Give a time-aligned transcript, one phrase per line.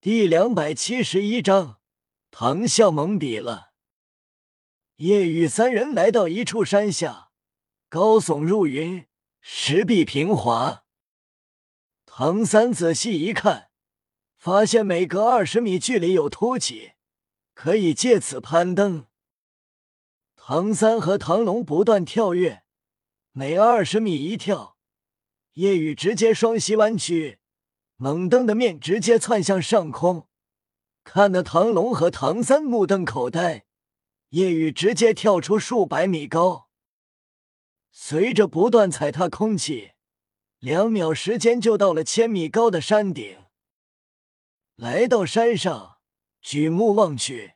[0.00, 1.80] 第两百七十一章，
[2.30, 3.72] 唐啸懵逼了。
[4.98, 7.32] 夜雨三人来到一处山下，
[7.88, 9.08] 高耸入云，
[9.40, 10.84] 石壁平滑。
[12.06, 13.70] 唐三仔细一看，
[14.36, 16.92] 发现每隔二十米距离有凸起，
[17.52, 19.06] 可以借此攀登。
[20.36, 22.62] 唐三和唐龙不断跳跃，
[23.32, 24.76] 每二十米一跳，
[25.54, 27.40] 夜雨直接双膝弯曲。
[28.00, 30.28] 猛蹬的面直接窜向上空，
[31.02, 33.66] 看得唐龙和唐三目瞪口呆。
[34.28, 36.68] 夜雨直接跳出数百米高，
[37.90, 39.92] 随着不断踩踏空气，
[40.60, 43.36] 两秒时间就到了千米高的山顶。
[44.76, 45.96] 来到山上，
[46.40, 47.54] 举目望去，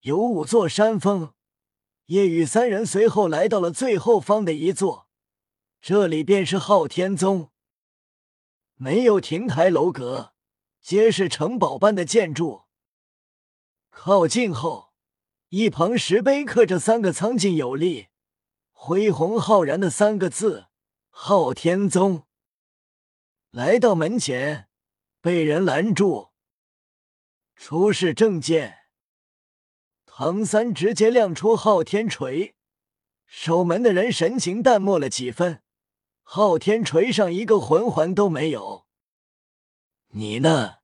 [0.00, 1.34] 有五座山峰。
[2.06, 5.08] 夜雨三人随后来到了最后方的一座，
[5.80, 7.50] 这里便是昊天宗。
[8.80, 10.34] 没有亭台楼阁，
[10.80, 12.62] 皆是城堡般的建筑。
[13.90, 14.92] 靠近后，
[15.48, 18.06] 一旁石碑刻着三个苍劲有力、
[18.70, 20.66] 恢宏浩然的三个字
[21.10, 22.28] “昊天宗”。
[23.50, 24.68] 来到门前，
[25.20, 26.28] 被人拦住，
[27.56, 28.78] 出示证件。
[30.06, 32.54] 唐三直接亮出昊天锤，
[33.26, 35.64] 守门的人神情淡漠了几分。
[36.30, 38.86] 昊天锤上一个魂环都没有，
[40.08, 40.80] 你呢？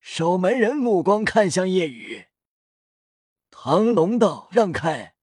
[0.00, 2.26] 守门人目光看向夜雨，
[3.50, 5.14] 唐龙道：“让开，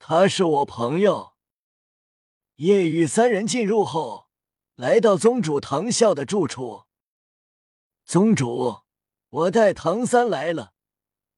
[0.00, 1.34] 他是我朋友。”
[2.58, 4.28] 夜雨三人进入后，
[4.74, 6.86] 来到宗主唐啸的住处。
[8.04, 8.80] 宗主，
[9.28, 10.72] 我带唐三来了，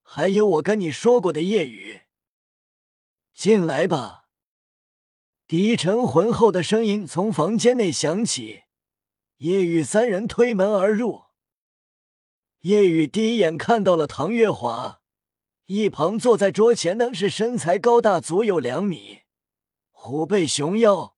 [0.00, 2.00] 还有我跟你说过的夜雨，
[3.34, 4.19] 进来吧。
[5.50, 8.62] 低沉浑厚的声音从房间内响起，
[9.38, 11.22] 叶雨三人推门而入。
[12.60, 15.00] 叶雨第一眼看到了唐月华，
[15.66, 19.22] 一旁坐在桌前的是身材高大，足有两米，
[19.90, 21.16] 虎背熊腰，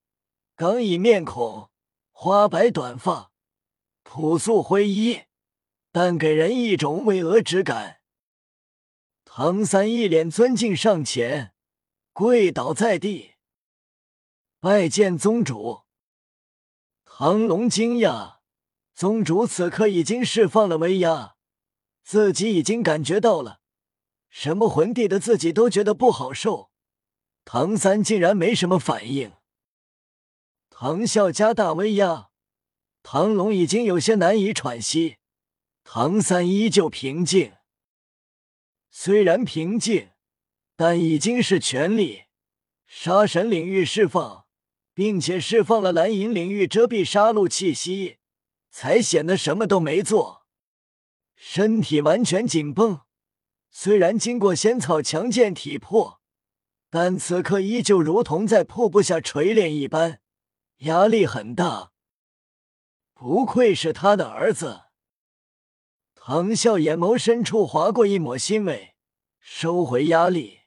[0.57, 1.69] 刚毅面孔，
[2.11, 3.33] 花白短发，
[4.03, 5.25] 朴素灰衣，
[5.93, 7.99] 但给人一种巍峨之感。
[9.27, 11.53] 唐三一脸尊敬上前，
[12.15, 13.32] 跪倒在地。
[14.63, 15.83] 拜见宗主，
[17.05, 18.37] 唐龙惊讶，
[18.95, 21.35] 宗主此刻已经释放了威压，
[22.05, 23.59] 自己已经感觉到了，
[24.29, 26.71] 什么魂帝的自己都觉得不好受，
[27.45, 29.33] 唐三竟然没什么反应。
[30.71, 32.31] 唐啸加大威压，
[33.03, 35.17] 唐龙已经有些难以喘息，
[35.83, 37.55] 唐三依旧平静，
[38.93, 40.11] 虽然平静，
[40.77, 42.27] 但已经是全力，
[42.87, 44.42] 杀神领域释放。
[44.95, 48.19] 并且释放了蓝银领域遮蔽杀戮气息，
[48.71, 50.47] 才显得什么都没做，
[51.35, 53.01] 身体完全紧绷。
[53.71, 56.21] 虽然经过仙草强健体魄，
[56.91, 60.21] 但此刻依旧如同在瀑布下锤炼一般，
[60.79, 61.93] 压力很大。
[63.15, 64.83] 不愧是他的儿子。
[66.15, 68.95] 唐啸眼眸深处划过一抹欣慰，
[69.41, 70.61] 收回压力，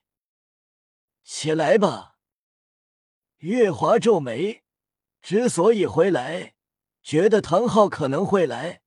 [1.24, 2.15] 起来吧。
[3.46, 4.64] 月华皱眉，
[5.22, 6.56] 之所以回来，
[7.04, 8.82] 觉得唐昊可能会来，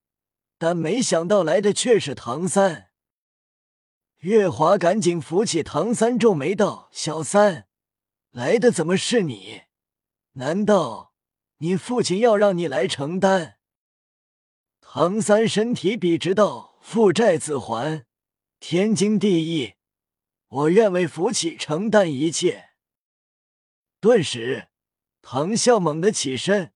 [0.59, 2.91] 但没想到来的却是唐三。
[4.17, 7.69] 月华赶紧扶起唐三，皱眉道：“小三，
[8.33, 9.63] 来的怎么是你？
[10.33, 11.13] 难道
[11.59, 13.59] 你父亲要让你来承担？”
[14.83, 18.07] 唐三身体笔直道：“父债子还，
[18.59, 19.75] 天经地义，
[20.49, 22.68] 我愿为福气承担一切。”
[24.01, 24.69] 顿时，
[25.23, 26.73] 唐啸猛地起身，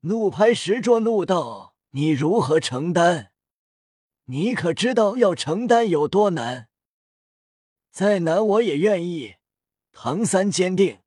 [0.00, 3.30] 怒拍石桌，怒道：“你如何承担？
[4.24, 6.68] 你可知道要承担有多难？
[7.92, 9.36] 再难我也愿意。”
[9.92, 11.00] 唐三坚定。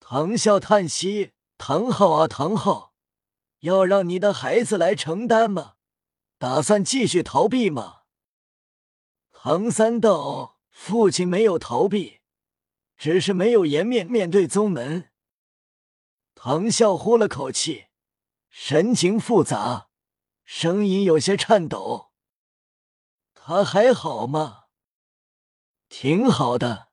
[0.00, 2.94] 唐啸叹息：“唐昊啊，唐昊，
[3.60, 5.74] 要让你的孩子来承担吗？
[6.38, 8.04] 打算继续逃避吗？”
[9.30, 12.20] 唐三道：“父亲没有逃避。”
[13.02, 15.10] 只是没有颜面面对宗门。
[16.36, 17.86] 唐啸呼了口气，
[18.48, 19.88] 神情复杂，
[20.44, 22.12] 声音有些颤抖。
[23.34, 24.66] 他还好吗？
[25.88, 26.92] 挺好的。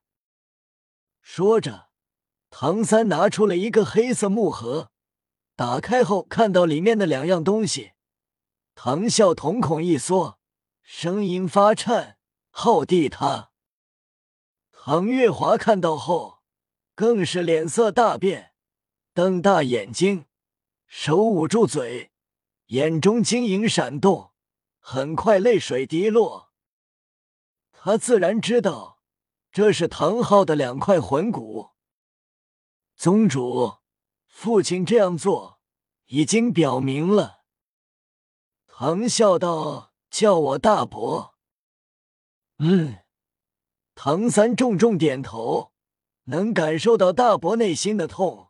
[1.22, 1.90] 说着，
[2.50, 4.90] 唐三拿出了一个黑色木盒，
[5.56, 7.92] 打开后看到里面的两样东西，
[8.74, 10.40] 唐啸瞳孔一缩，
[10.82, 12.18] 声音发颤
[12.50, 13.49] ：“浩弟他。”
[14.82, 16.40] 唐月华看到后，
[16.96, 18.54] 更是脸色大变，
[19.14, 20.26] 瞪大眼睛，
[20.88, 22.14] 手捂住嘴，
[22.68, 24.32] 眼中晶莹闪动，
[24.80, 26.54] 很快泪水滴落。
[27.74, 29.02] 他自然知道
[29.52, 31.72] 这是唐昊的两块魂骨。
[32.96, 33.80] 宗主，
[34.28, 35.60] 父亲这样做
[36.06, 37.42] 已经表明了。
[38.66, 41.36] 唐笑道：“叫我大伯。”
[42.60, 43.00] 嗯。
[44.02, 45.74] 唐三重重点头，
[46.28, 48.48] 能感受到大伯内心的痛。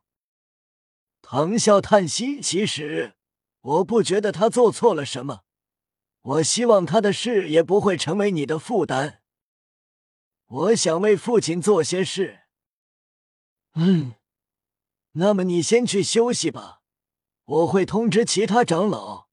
[1.24, 3.16] 唐笑叹息：“其实
[3.62, 5.42] 我不觉得他做错了什么，
[6.22, 9.24] 我希望他的事也不会成为你的负担。
[10.46, 12.42] 我想为父亲做些事。”
[13.74, 14.14] 嗯，
[15.14, 16.84] 那么你先去休息吧，
[17.46, 19.30] 我会通知其他长老，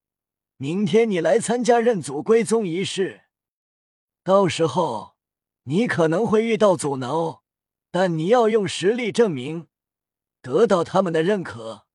[0.56, 3.24] 明天你来参加认祖归宗仪式，
[4.24, 5.15] 到时候。
[5.68, 7.42] 你可能会遇到阻挠，
[7.90, 9.66] 但你要用实力证明，
[10.40, 11.86] 得到他们的认可。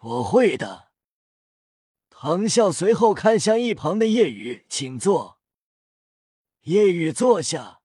[0.00, 0.90] 我会的。
[2.10, 5.40] 唐笑随后看向一旁的叶雨，请坐。
[6.62, 7.80] 叶雨坐下，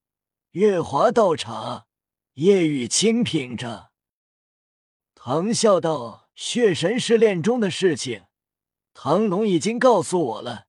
[0.52, 1.88] 月华倒茶，
[2.34, 3.92] 叶雨轻品着。
[5.16, 8.25] 唐笑道：“血神试炼中的事情，
[8.94, 10.68] 唐龙已经告诉我了，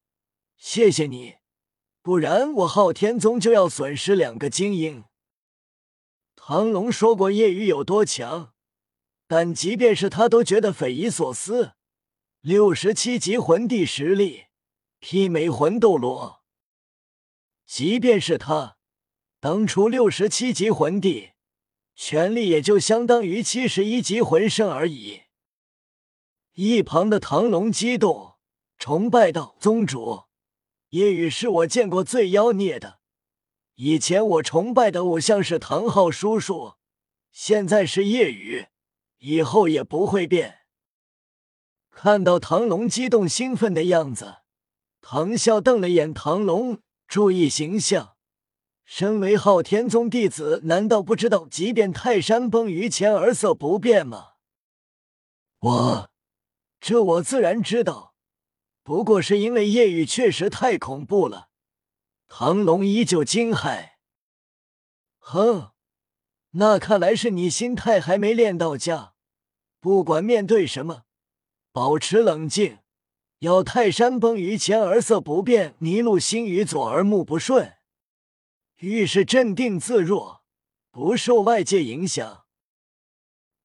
[0.56, 1.38] 谢谢你。”
[2.08, 5.04] 不然我昊天宗就要损失两个精英。
[6.36, 8.54] 唐龙说过叶雨有多强，
[9.26, 11.72] 但即便是他都觉得匪夷所思。
[12.40, 14.44] 六十七级魂帝实力，
[15.02, 16.42] 媲美魂斗罗。
[17.66, 18.78] 即便是他
[19.38, 21.32] 当初六十七级魂帝，
[21.94, 25.24] 权力也就相当于七十一级魂圣而已。
[26.54, 28.36] 一旁的唐龙激动，
[28.78, 30.22] 崇拜道：“宗主。”
[30.90, 32.98] 叶雨是我见过最妖孽的。
[33.74, 36.74] 以前我崇拜的偶像是唐昊叔叔，
[37.30, 38.66] 现在是叶雨，
[39.18, 40.60] 以后也不会变。
[41.90, 44.38] 看到唐龙激动兴奋的样子，
[45.00, 48.16] 唐笑瞪了眼唐龙，注意形象。
[48.84, 54.28] 身为昊天宗弟子，难道不知道即便泰山崩于前而色不变吗？
[55.60, 56.10] 我，
[56.80, 58.14] 这我自然知道。
[58.88, 61.50] 不过是因为夜雨确实太恐怖了，
[62.26, 63.90] 唐龙依旧惊骇。
[65.18, 65.72] 哼，
[66.52, 69.12] 那看来是你心态还没练到家。
[69.78, 71.02] 不管面对什么，
[71.70, 72.78] 保持冷静，
[73.40, 77.74] 要泰山崩于前而色不变，泥路兴于左而目不顺，
[78.76, 80.42] 遇事镇定自若，
[80.90, 82.46] 不受外界影响。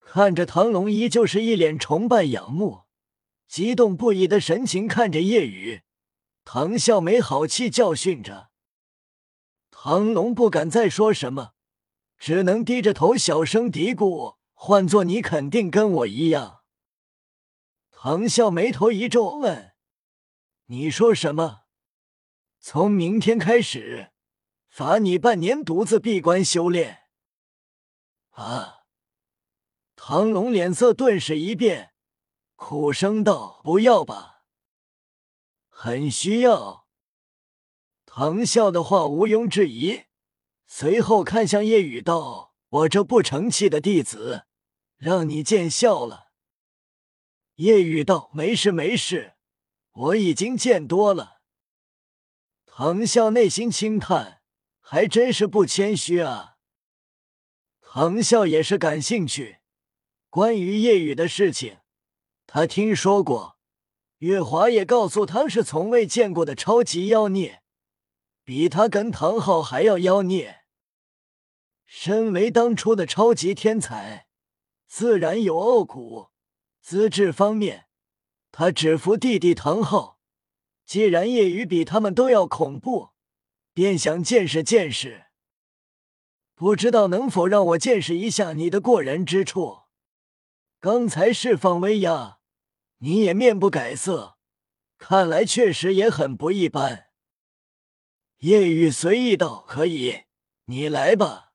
[0.02, 2.83] 看着唐龙，依旧是一脸崇拜仰慕。
[3.48, 5.84] 激动不已的神情看着叶雨，
[6.44, 8.50] 唐笑没好气教训着。
[9.70, 11.54] 唐龙不敢再说什么，
[12.18, 16.62] 只能低着头小声嘀咕：“换做你，肯定跟我一样。”
[17.92, 19.74] 唐笑眉头一皱，问
[20.68, 21.62] ：“你说什么？
[22.60, 24.12] 从明天开始，
[24.68, 27.04] 罚你半年独自闭关修炼？”
[28.32, 28.86] 啊！
[29.96, 31.93] 唐龙脸色顿时一变。
[32.66, 34.46] 苦声道：“不要吧，
[35.68, 36.88] 很需要。”
[38.08, 40.04] 唐笑的话毋庸置疑，
[40.66, 44.46] 随后看向叶雨道：“我这不成器的弟子，
[44.96, 46.32] 让你见笑了。”
[47.56, 49.34] 叶雨道：“没事没事，
[49.92, 51.42] 我已经见多了。”
[52.66, 54.42] 唐笑内心轻叹
[54.80, 56.56] ：“还真是不谦虚啊。”
[57.82, 59.58] 唐笑也是感兴趣，
[60.30, 61.80] 关于叶雨的事情。
[62.56, 63.58] 他听说过，
[64.20, 67.64] 月华也告诉他是从未见过的超级妖孽，
[68.44, 70.58] 比他跟唐昊还要妖孽。
[71.88, 74.28] 身为当初的超级天才，
[74.88, 76.30] 自然有傲骨。
[76.80, 77.88] 资质方面，
[78.52, 80.20] 他只服弟弟唐昊。
[80.86, 83.14] 既然叶雨比他们都要恐怖，
[83.74, 85.26] 便想见识见识。
[86.54, 89.86] 不知道能否让我见识一下你的过人之处？
[90.80, 92.42] 刚才释放威压。
[93.04, 94.38] 你也面不改色，
[94.98, 97.08] 看来确实也很不一般。
[98.38, 100.24] 夜雨随意道：“可以，
[100.68, 101.52] 你来吧。”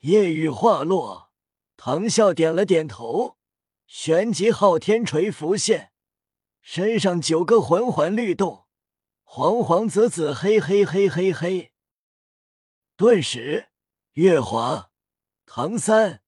[0.00, 1.30] 夜雨话落，
[1.76, 3.36] 唐笑点了点头，
[3.86, 5.92] 旋即昊天锤浮现，
[6.62, 8.66] 身上九个魂环律动，
[9.24, 11.74] 黄黄紫紫黑黑黑黑黑。
[12.96, 13.68] 顿时，
[14.14, 14.90] 月华、
[15.44, 16.22] 唐三、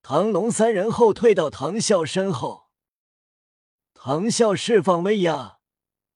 [0.00, 2.65] 唐龙三人后退到唐笑身后。
[4.08, 5.58] 唐啸释放威压，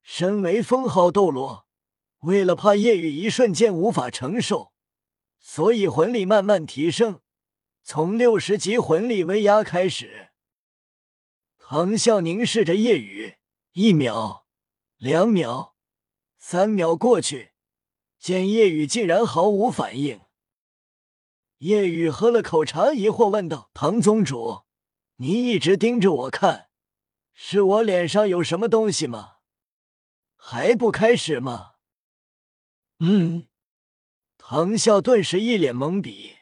[0.00, 1.66] 身为封号斗罗，
[2.20, 4.72] 为了怕夜雨一瞬间无法承受，
[5.40, 7.20] 所以魂力慢慢提升，
[7.82, 10.28] 从六十级魂力威压开始。
[11.58, 13.38] 唐啸凝视着夜雨，
[13.72, 14.46] 一秒、
[14.96, 15.74] 两秒、
[16.38, 17.54] 三秒过去，
[18.20, 20.20] 见夜雨竟然毫无反应。
[21.58, 24.62] 夜雨喝了口茶，疑惑问道：“唐宗主，
[25.16, 26.69] 你一直盯着我看，
[27.32, 29.36] 是我脸上有什么东西吗？
[30.36, 31.74] 还不开始吗？”
[33.00, 33.46] 嗯。
[34.36, 36.36] 唐啸顿时一脸懵逼。